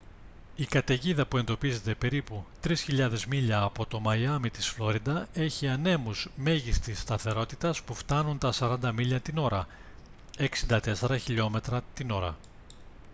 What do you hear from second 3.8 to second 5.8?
το μαϊάμι της φλόριντα έχει